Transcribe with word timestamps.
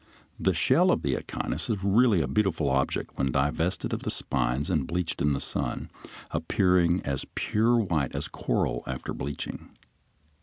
The 0.39 0.55
shell 0.55 0.89
of 0.89 1.03
the 1.03 1.13
Echinus 1.15 1.69
is 1.69 1.83
really 1.83 2.23
a 2.23 2.27
beautiful 2.27 2.71
object 2.71 3.11
when 3.19 3.31
divested 3.31 3.93
of 3.93 4.01
the 4.01 4.09
spines 4.09 4.71
and 4.71 4.87
bleached 4.87 5.21
in 5.21 5.33
the 5.33 5.39
sun, 5.39 5.91
appearing 6.31 7.01
as 7.05 7.27
pure 7.35 7.77
white 7.77 8.15
as 8.15 8.27
coral 8.27 8.81
after 8.87 9.13
bleaching. 9.13 9.69